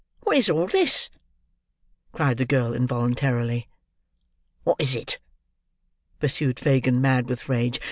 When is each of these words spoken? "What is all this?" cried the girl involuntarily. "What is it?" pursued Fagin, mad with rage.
"What 0.21 0.35
is 0.35 0.49
all 0.49 0.65
this?" 0.65 1.11
cried 2.11 2.37
the 2.37 2.45
girl 2.47 2.73
involuntarily. 2.73 3.69
"What 4.63 4.77
is 4.81 4.95
it?" 4.95 5.19
pursued 6.19 6.57
Fagin, 6.59 7.01
mad 7.01 7.29
with 7.29 7.47
rage. 7.47 7.79